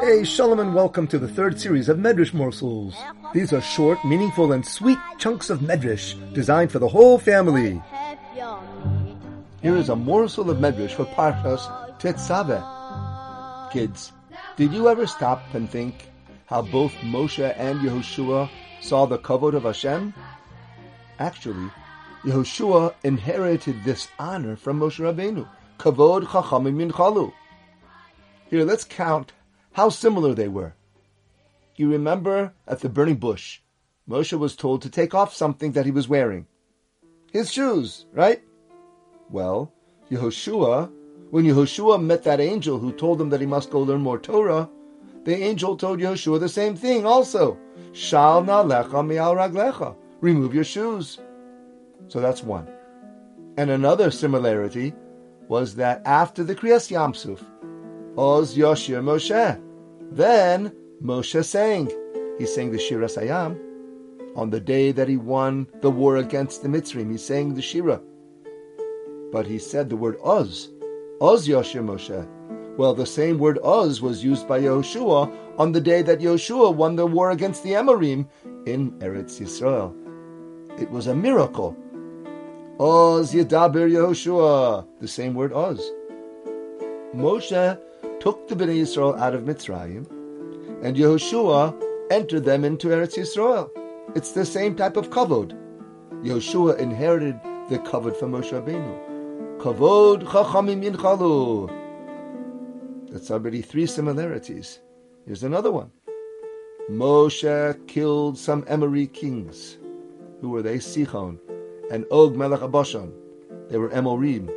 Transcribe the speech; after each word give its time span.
Hey, 0.00 0.24
Shalom 0.24 0.58
and 0.58 0.74
welcome 0.74 1.06
to 1.06 1.20
the 1.20 1.28
third 1.28 1.60
series 1.60 1.88
of 1.88 1.98
Medrash 1.98 2.34
Morsels. 2.34 2.96
These 3.32 3.52
are 3.52 3.60
short, 3.60 4.04
meaningful, 4.04 4.50
and 4.50 4.66
sweet 4.66 4.98
chunks 5.18 5.50
of 5.50 5.60
Medrash 5.60 6.16
designed 6.34 6.72
for 6.72 6.80
the 6.80 6.88
whole 6.88 7.16
family. 7.16 7.80
Here 9.62 9.76
is 9.76 9.88
a 9.88 9.94
morsel 9.94 10.50
of 10.50 10.58
Medrash 10.58 10.94
for 10.94 11.04
Parshas 11.04 11.68
Tetzave. 12.00 12.60
Kids, 13.72 14.10
did 14.56 14.72
you 14.72 14.88
ever 14.88 15.06
stop 15.06 15.44
and 15.54 15.70
think 15.70 16.08
how 16.46 16.62
both 16.62 16.90
Moshe 17.02 17.54
and 17.56 17.78
Yehoshua 17.78 18.50
saw 18.80 19.06
the 19.06 19.18
kavod 19.18 19.54
of 19.54 19.62
Hashem? 19.62 20.12
Actually, 21.20 21.70
Yehoshua 22.24 22.94
inherited 23.04 23.84
this 23.84 24.08
honor 24.18 24.56
from 24.56 24.80
Moshe 24.80 24.98
Rabbeinu. 24.98 25.48
Kavod 25.78 26.24
chachamim 26.24 26.90
yinchalu. 26.90 27.32
Here, 28.50 28.64
let's 28.64 28.84
count 28.84 29.32
how 29.72 29.88
similar 29.88 30.34
they 30.34 30.48
were. 30.48 30.74
You 31.76 31.92
remember 31.92 32.54
at 32.66 32.80
the 32.80 32.88
burning 32.88 33.16
bush, 33.16 33.60
Moshe 34.08 34.36
was 34.36 34.56
told 34.56 34.82
to 34.82 34.90
take 34.90 35.14
off 35.14 35.32
something 35.32 35.72
that 35.72 35.86
he 35.86 35.92
was 35.92 36.08
wearing. 36.08 36.46
His 37.30 37.52
shoes, 37.52 38.06
right? 38.12 38.42
Well, 39.30 39.72
Yehoshua, 40.10 40.90
when 41.30 41.44
Yehoshua 41.44 42.02
met 42.02 42.24
that 42.24 42.40
angel 42.40 42.78
who 42.78 42.90
told 42.90 43.20
him 43.20 43.28
that 43.28 43.40
he 43.40 43.46
must 43.46 43.70
go 43.70 43.80
learn 43.80 44.00
more 44.00 44.18
Torah, 44.18 44.68
the 45.24 45.36
angel 45.36 45.76
told 45.76 46.00
Yehoshua 46.00 46.40
the 46.40 46.48
same 46.48 46.74
thing 46.74 47.06
also. 47.06 47.56
Shal 47.92 48.42
na 48.42 48.64
lecha 48.64 49.06
mi'al 49.06 49.36
raglecha. 49.36 49.94
Remove 50.20 50.52
your 50.52 50.64
shoes. 50.64 51.20
So 52.06 52.20
that's 52.20 52.42
one. 52.42 52.68
And 53.56 53.70
another 53.70 54.10
similarity 54.10 54.94
was 55.48 55.74
that 55.74 56.02
after 56.04 56.44
the 56.44 56.54
Kriyas 56.54 56.90
Yamsuf, 56.90 57.42
Oz 58.16 58.56
Yoshir 58.56 59.02
Moshe. 59.02 59.60
Then 60.10 60.72
Moshe 61.02 61.44
sang. 61.44 61.90
He 62.38 62.46
sang 62.46 62.70
the 62.70 62.78
Shiras 62.78 63.16
Hayam. 63.16 63.58
On 64.36 64.50
the 64.50 64.60
day 64.60 64.92
that 64.92 65.08
he 65.08 65.16
won 65.16 65.66
the 65.80 65.90
war 65.90 66.16
against 66.16 66.62
the 66.62 66.68
Mitzrim, 66.68 67.10
he 67.10 67.16
sang 67.16 67.54
the 67.54 67.62
Shira. 67.62 68.00
But 69.30 69.46
he 69.46 69.58
said 69.58 69.88
the 69.88 69.96
word 69.96 70.16
Oz. 70.22 70.70
Oz 71.20 71.46
Yoshir 71.46 71.84
Moshe. 71.84 72.26
Well, 72.76 72.94
the 72.94 73.06
same 73.06 73.38
word 73.38 73.58
Oz 73.62 74.00
was 74.00 74.22
used 74.22 74.46
by 74.46 74.60
Yehoshua 74.60 75.32
on 75.58 75.72
the 75.72 75.80
day 75.80 76.02
that 76.02 76.20
Yehoshua 76.20 76.74
won 76.74 76.96
the 76.96 77.06
war 77.06 77.30
against 77.30 77.62
the 77.62 77.72
Amorim 77.72 78.28
in 78.66 78.92
Eretz 78.98 79.40
Yisrael. 79.40 79.94
It 80.80 80.90
was 80.90 81.08
a 81.08 81.14
miracle. 81.14 81.76
Oz 82.80 83.32
Yedaber 83.32 83.90
Yehoshua. 83.90 84.86
The 85.00 85.08
same 85.08 85.34
word 85.34 85.52
Oz. 85.52 85.80
Moshe 87.12 87.80
took 88.20 88.46
the 88.46 88.54
Bnei 88.54 88.82
Yisrael 88.82 89.18
out 89.18 89.34
of 89.34 89.42
Mitzrayim, 89.42 90.06
and 90.84 90.96
Yehoshua 90.96 91.74
entered 92.12 92.44
them 92.44 92.64
into 92.64 92.86
Eretz 92.88 93.18
Yisrael. 93.18 93.68
It's 94.14 94.30
the 94.30 94.46
same 94.46 94.76
type 94.76 94.96
of 94.96 95.10
kavod. 95.10 95.58
Yehoshua 96.22 96.78
inherited 96.78 97.40
the 97.68 97.80
kavod 97.80 98.14
from 98.16 98.30
Moshe 98.30 98.52
Rabbeinu. 98.52 99.58
Kavod 99.58 100.22
chachamim 100.22 100.84
yinchalu. 100.84 101.68
That's 103.10 103.32
already 103.32 103.60
three 103.60 103.86
similarities. 103.86 104.78
Here's 105.26 105.42
another 105.42 105.72
one. 105.72 105.90
Moshe 106.88 107.88
killed 107.88 108.38
some 108.38 108.62
Emori 108.66 109.12
kings. 109.12 109.78
Who 110.40 110.50
were 110.50 110.62
they? 110.62 110.76
Sichon 110.76 111.40
and 111.90 112.04
Og 112.10 112.36
Melech 112.36 112.60
Aboshan. 112.60 113.12
They 113.68 113.78
were 113.78 113.90
Emorim. 113.90 114.50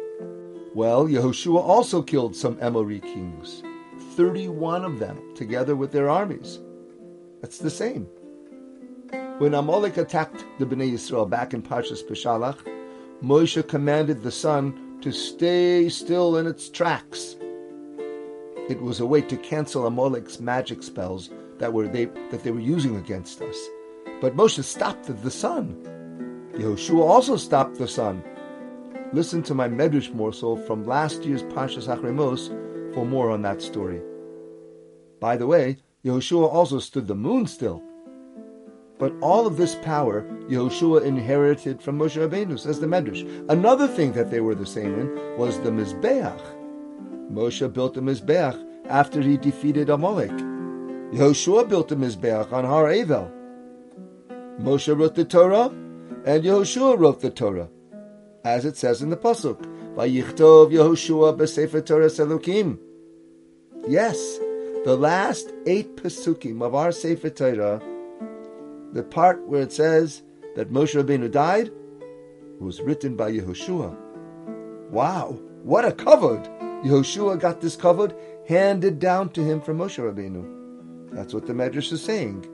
Well, 0.74 1.06
Yehoshua 1.06 1.62
also 1.62 2.02
killed 2.02 2.36
some 2.36 2.56
Emori 2.58 3.02
kings, 3.02 3.62
31 4.16 4.86
of 4.86 5.00
them, 5.00 5.20
together 5.36 5.76
with 5.76 5.92
their 5.92 6.10
armies. 6.10 6.60
That's 7.42 7.58
the 7.58 7.70
same. 7.70 8.08
When 9.40 9.54
Amalek 9.54 9.98
attacked 9.98 10.46
the 10.60 10.66
Bnei 10.66 10.94
Yisrael 10.94 11.30
back 11.30 11.54
in 11.54 11.62
Parshas 11.62 12.04
Beshalach, 12.08 12.60
Moshe 13.22 13.68
commanded 13.68 14.24
the 14.24 14.32
sun 14.32 15.00
to 15.02 15.12
stay 15.12 15.90
still 15.90 16.38
in 16.38 16.48
its 16.48 16.70
tracks. 16.70 17.36
It 18.70 18.82
was 18.82 19.00
a 19.00 19.06
way 19.06 19.22
to 19.22 19.36
cancel 19.38 19.88
Amalek's 19.88 20.40
magic 20.40 20.84
spells 20.84 21.30
that 21.58 21.74
were 21.74 21.88
they 21.88 22.06
that 22.06 22.44
they 22.44 22.52
were 22.52 22.60
using 22.60 22.96
against 22.96 23.42
us. 23.42 23.58
But 24.22 24.38
Moshe 24.38 24.64
stopped 24.64 25.06
the 25.22 25.32
sun. 25.32 26.01
Yehoshua 26.54 27.02
also 27.02 27.38
stopped 27.38 27.78
the 27.78 27.88
sun 27.88 28.24
Listen 29.14 29.44
to 29.44 29.54
my 29.54 29.68
Medrash 29.68 30.14
morsel 30.14 30.56
from 30.56 30.86
last 30.86 31.26
year's 31.26 31.44
Parshas 31.44 31.88
Acharei 31.90 32.14
Mos 32.14 32.48
for 32.94 33.06
more 33.06 33.30
on 33.30 33.42
that 33.42 33.62
story. 33.62 34.02
By 35.20 35.36
the 35.36 35.48
way, 35.48 35.80
Yehoshua 36.06 36.48
also 36.48 36.80
stood 36.80 37.08
the 37.08 37.16
moon 37.16 37.46
still. 37.46 37.84
But 39.00 39.14
all 39.20 39.46
of 39.48 39.58
this 39.58 39.76
power 39.76 40.22
Yehoshua 40.48 41.04
inherited 41.04 41.82
from 41.82 42.00
Moshe 42.00 42.16
Rabbeinu, 42.16 42.58
says 42.58 42.80
the 42.80 42.88
Medrash. 42.88 43.28
Another 43.50 43.88
thing 43.88 44.14
that 44.14 44.32
they 44.32 44.40
were 44.40 44.56
the 44.56 44.66
same 44.66 44.98
in 44.98 45.38
was 45.38 45.60
the 45.60 45.72
Mizbeach. 45.72 46.42
Moshe 47.30 47.74
built 47.74 47.96
the 47.96 48.02
Mizbeach 48.02 48.86
after 48.88 49.22
he 49.22 49.36
defeated 49.36 49.90
Amalek. 49.90 50.32
Yehoshua 51.12 51.68
built 51.68 51.90
the 51.90 51.96
Mizbeach 51.96 52.54
on 52.54 52.64
Har 52.64 52.86
Evel. 52.86 53.30
Moshe 54.62 54.98
wrote 54.98 55.16
the 55.16 55.26
Torah, 55.26 55.70
and 56.26 56.44
Yehoshua 56.44 57.00
wrote 57.00 57.22
the 57.22 57.30
Torah 57.30 57.70
as 58.44 58.66
it 58.66 58.78
says 58.78 59.02
in 59.02 59.10
the 59.10 59.18
pasuk, 59.18 59.60
"Vayichtov 59.96 60.72
Yehoshua 60.72 61.38
b'Sefer 61.38 61.82
Toras 61.82 62.20
Elokim." 62.20 62.78
Yes, 63.88 64.40
the 64.84 64.96
last 64.96 65.52
eight 65.66 65.96
pasukim 65.96 66.62
of 66.62 66.74
our 66.76 66.92
Sefer 66.92 67.30
Torah, 67.30 67.82
the 68.94 69.04
part 69.04 69.48
where 69.48 69.62
it 69.62 69.72
says 69.72 70.24
that 70.56 70.72
Moshe 70.72 71.02
Rabbeinu 71.02 71.32
died, 71.32 71.72
was 72.60 72.82
written 72.82 73.16
by 73.16 73.32
Yehoshua. 73.32 73.96
Wow, 74.90 75.40
what 75.64 75.86
a 75.86 75.92
kavod! 75.92 76.48
Yehoshua 76.84 77.40
got 77.40 77.62
this 77.62 77.78
kavod 77.78 78.16
handed 78.48 79.00
down 79.00 79.30
to 79.30 79.44
him 79.44 79.62
from 79.62 79.78
Moshe 79.78 80.00
Rabbeinu. 80.00 81.12
That's 81.12 81.34
what 81.34 81.46
the 81.46 81.54
Medrash 81.54 81.92
is 81.92 82.04
saying. 82.04 82.46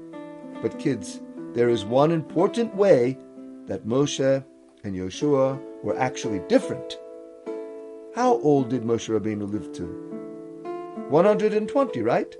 But 0.62 0.80
kids, 0.80 1.22
there 1.54 1.70
is 1.70 1.86
one 1.86 2.12
important 2.12 2.76
way 2.76 3.18
that 3.68 3.86
Moshe 3.86 4.44
and 4.84 4.96
Yehoshua 4.96 5.60
were 5.84 5.98
actually 6.00 6.40
different. 6.48 6.98
How 8.16 8.40
old 8.40 8.70
did 8.70 8.84
Moshe 8.84 9.10
Rabbeinu 9.10 9.52
live 9.52 9.72
to? 9.74 9.86
120, 11.10 12.02
right? 12.02 12.36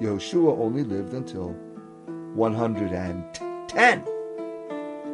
Yehoshua 0.00 0.58
only 0.58 0.84
lived 0.84 1.14
until 1.14 1.56
110. 2.34 4.04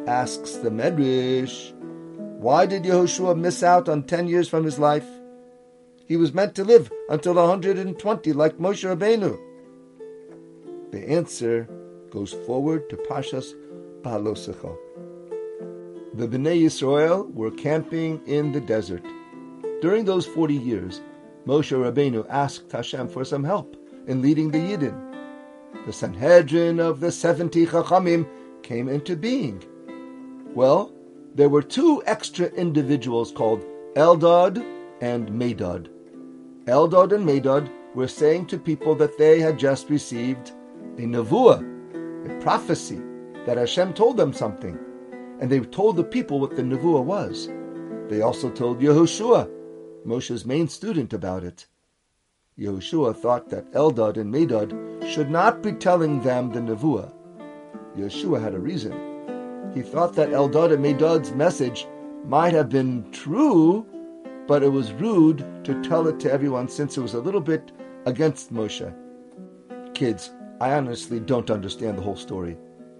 Asks 0.07 0.57
the 0.57 0.69
Medrash, 0.69 1.73
why 2.39 2.65
did 2.65 2.83
Yehoshua 2.83 3.35
miss 3.37 3.63
out 3.63 3.89
on 3.89 4.03
10 4.03 4.27
years 4.27 4.47
from 4.47 4.63
his 4.63 4.77
life? 4.77 5.07
He 6.05 6.15
was 6.17 6.33
meant 6.33 6.55
to 6.55 6.63
live 6.63 6.91
until 7.09 7.33
120 7.33 8.33
like 8.33 8.57
Moshe 8.57 8.85
Rabbeinu. 8.87 9.39
The 10.91 11.09
answer 11.09 11.67
goes 12.11 12.31
forward 12.31 12.89
to 12.89 12.95
Pashas 12.95 13.53
Behalosecha 14.01 14.77
the 16.17 16.27
Bnei 16.27 16.63
Yisrael 16.63 17.31
were 17.35 17.51
camping 17.51 18.19
in 18.25 18.51
the 18.51 18.59
desert. 18.59 19.03
During 19.81 20.03
those 20.03 20.25
40 20.25 20.55
years, 20.55 21.01
Moshe 21.45 21.77
Rabbeinu 21.77 22.25
asked 22.27 22.71
Hashem 22.71 23.07
for 23.09 23.23
some 23.23 23.43
help 23.43 23.77
in 24.07 24.23
leading 24.23 24.49
the 24.49 24.57
Yidden. 24.57 25.85
The 25.85 25.93
Sanhedrin 25.93 26.79
of 26.79 27.01
the 27.01 27.11
70 27.11 27.67
Chachamim 27.67 28.27
came 28.63 28.89
into 28.89 29.15
being. 29.15 29.63
Well, 30.55 30.91
there 31.35 31.49
were 31.49 31.61
two 31.61 32.01
extra 32.07 32.47
individuals 32.47 33.31
called 33.31 33.63
Eldad 33.95 34.57
and 35.01 35.29
Medad. 35.29 35.87
Eldad 36.65 37.13
and 37.13 37.29
Medad 37.29 37.69
were 37.93 38.07
saying 38.07 38.47
to 38.47 38.57
people 38.57 38.95
that 38.95 39.19
they 39.19 39.39
had 39.39 39.59
just 39.59 39.91
received 39.91 40.49
a 40.97 41.01
nevuah, 41.01 41.61
a 42.25 42.41
prophecy, 42.41 42.99
that 43.45 43.57
Hashem 43.57 43.93
told 43.93 44.17
them 44.17 44.33
something 44.33 44.79
and 45.39 45.49
they 45.49 45.59
told 45.59 45.95
the 45.95 46.03
people 46.03 46.39
what 46.39 46.55
the 46.55 46.61
nevuah 46.63 47.03
was. 47.03 47.49
They 48.09 48.21
also 48.21 48.49
told 48.49 48.79
Yehoshua, 48.79 49.49
Moshe's 50.05 50.45
main 50.45 50.67
student, 50.67 51.13
about 51.13 51.43
it. 51.43 51.67
Yehoshua 52.57 53.15
thought 53.15 53.49
that 53.49 53.71
Eldad 53.73 54.17
and 54.17 54.33
Medad 54.33 54.71
should 55.07 55.29
not 55.29 55.61
be 55.61 55.73
telling 55.73 56.21
them 56.21 56.51
the 56.51 56.59
nevuah. 56.59 57.13
Yehoshua 57.97 58.41
had 58.41 58.55
a 58.55 58.59
reason. 58.59 58.93
He 59.73 59.81
thought 59.81 60.13
that 60.15 60.29
Eldad 60.29 60.73
and 60.73 60.83
Medad's 60.83 61.33
message 61.33 61.87
might 62.25 62.53
have 62.53 62.69
been 62.69 63.11
true, 63.11 63.85
but 64.47 64.63
it 64.63 64.69
was 64.69 64.93
rude 64.93 65.45
to 65.65 65.81
tell 65.83 66.07
it 66.07 66.19
to 66.21 66.31
everyone 66.31 66.67
since 66.67 66.97
it 66.97 67.01
was 67.01 67.13
a 67.13 67.19
little 67.19 67.41
bit 67.41 67.71
against 68.05 68.53
Moshe. 68.53 68.93
Kids, 69.93 70.31
I 70.59 70.73
honestly 70.73 71.19
don't 71.19 71.51
understand 71.51 71.97
the 71.97 72.01
whole 72.01 72.15
story. 72.15 72.57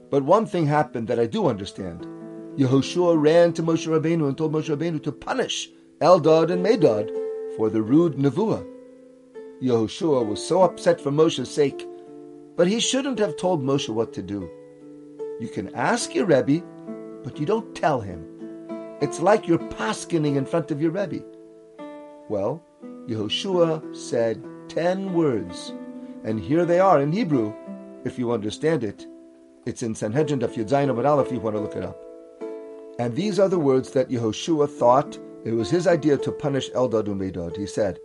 But 0.09 0.23
one 0.23 0.45
thing 0.45 0.67
happened 0.67 1.07
that 1.07 1.19
I 1.19 1.25
do 1.25 1.47
understand. 1.47 2.07
Yehoshua 2.57 3.21
ran 3.21 3.53
to 3.53 3.61
Moshe 3.61 3.87
Rabbeinu 3.87 4.27
and 4.27 4.35
told 4.35 4.51
Moshe 4.51 4.75
Rabbeinu 4.75 5.03
to 5.03 5.11
punish 5.11 5.69
Eldad 6.01 6.49
and 6.49 6.65
Medad 6.65 7.11
for 7.55 7.69
the 7.69 7.83
rude 7.83 8.15
nevuah. 8.15 8.65
Yehoshua 9.61 10.25
was 10.27 10.43
so 10.43 10.63
upset 10.63 10.99
for 10.99 11.11
Moshe's 11.11 11.53
sake, 11.53 11.87
but 12.55 12.67
he 12.67 12.79
shouldn't 12.79 13.19
have 13.19 13.37
told 13.37 13.63
Moshe 13.63 13.89
what 13.89 14.11
to 14.13 14.23
do. 14.23 14.49
You 15.39 15.49
can 15.49 15.73
ask 15.75 16.15
your 16.15 16.25
Rebbe, 16.25 16.65
but 17.23 17.39
you 17.39 17.45
don't 17.45 17.75
tell 17.75 18.01
him. 18.01 18.25
It's 19.01 19.19
like 19.19 19.47
you're 19.47 19.59
paskening 19.59 20.35
in 20.35 20.47
front 20.47 20.71
of 20.71 20.81
your 20.81 20.89
Rebbe. 20.89 21.23
Well, 22.27 22.63
Yehoshua 23.07 23.95
said 23.95 24.43
ten 24.67 25.13
words, 25.13 25.73
and 26.23 26.39
here 26.39 26.65
they 26.65 26.79
are 26.79 26.99
in 26.99 27.11
Hebrew, 27.11 27.53
if 28.03 28.17
you 28.17 28.31
understand 28.31 28.83
it. 28.83 29.05
It's 29.67 29.83
in 29.83 29.93
Sanhedrin 29.93 30.39
Daf 30.39 30.55
Yud 30.55 30.69
Zayin 30.69 31.05
Aleph 31.05 31.27
if 31.27 31.33
you 31.33 31.39
want 31.39 31.55
to 31.55 31.61
look 31.61 31.75
it 31.75 31.83
up. 31.83 32.06
And 32.99 33.15
these 33.15 33.39
are 33.39 33.49
the 33.49 33.59
words 33.59 33.91
that 33.91 34.09
Yehoshua 34.09 34.69
thought 34.69 35.17
it 35.45 35.51
was 35.51 35.69
his 35.69 35.87
idea 35.87 36.17
to 36.17 36.31
punish 36.31 36.71
Eldad 36.71 37.05
Umedad. 37.05 37.55
He 37.55 37.67
said, 37.67 37.99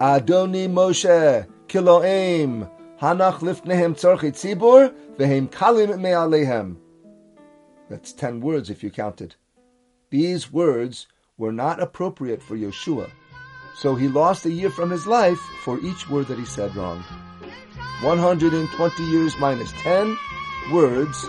Adoni 0.00 0.68
Moshe, 0.68 1.46
Kiloim, 1.66 2.70
Hanach 3.00 3.38
lifnehem 3.38 3.94
tzorchi 3.94 4.32
tzibur, 4.32 4.94
vehem 5.16 5.48
kalim 5.48 6.00
me'alehem. 6.00 6.76
That's 7.88 8.12
ten 8.12 8.40
words 8.40 8.70
if 8.70 8.82
you 8.82 8.90
counted. 8.90 9.34
These 10.10 10.52
words 10.52 11.06
were 11.36 11.52
not 11.52 11.80
appropriate 11.80 12.42
for 12.42 12.56
Yehoshua, 12.56 13.10
so 13.76 13.94
he 13.94 14.08
lost 14.08 14.44
a 14.46 14.50
year 14.50 14.68
from 14.68 14.90
his 14.90 15.06
life 15.06 15.38
for 15.64 15.80
each 15.80 16.10
word 16.10 16.26
that 16.26 16.38
he 16.38 16.44
said 16.44 16.74
wrong. 16.76 17.02
120 18.02 19.02
years 19.04 19.36
minus 19.38 19.72
10 19.72 20.16
words, 20.70 21.26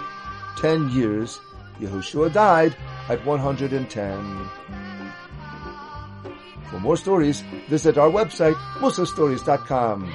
10 0.58 0.90
years. 0.90 1.40
Yehoshua 1.80 2.34
died 2.34 2.76
at 3.10 3.26
110. 3.26 4.50
For 6.70 6.80
more 6.80 6.98
stories, 6.98 7.42
visit 7.68 7.98
our 7.98 8.10
website, 8.10 8.56
musastories.com. 8.80 10.14